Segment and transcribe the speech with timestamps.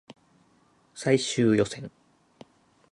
[0.95, 1.91] 最終予選